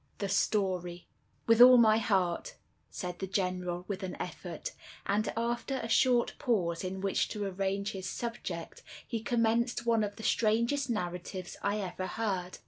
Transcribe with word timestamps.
The 0.17 0.29
Story 0.29 1.05
With 1.45 1.61
all 1.61 1.77
my 1.77 1.99
heart," 1.99 2.55
said 2.89 3.19
the 3.19 3.27
General, 3.27 3.85
with 3.87 4.01
an 4.01 4.17
effort; 4.19 4.71
and 5.05 5.31
after 5.37 5.77
a 5.77 5.87
short 5.89 6.33
pause 6.39 6.83
in 6.83 7.01
which 7.01 7.27
to 7.27 7.45
arrange 7.45 7.91
his 7.91 8.09
subject, 8.09 8.81
he 9.07 9.19
commenced 9.21 9.85
one 9.85 10.03
of 10.03 10.15
the 10.15 10.23
strangest 10.23 10.89
narratives 10.89 11.55
I 11.61 11.77
ever 11.81 12.07
heard. 12.07 12.57